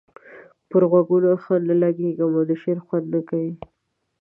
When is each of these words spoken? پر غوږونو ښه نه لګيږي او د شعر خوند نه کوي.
پر 0.69 0.81
غوږونو 0.91 1.31
ښه 1.43 1.55
نه 1.67 1.75
لګيږي 1.81 2.21
او 2.23 2.29
د 2.49 2.51
شعر 2.61 2.77
خوند 2.85 3.05
نه 3.13 3.19
کوي. 3.29 3.53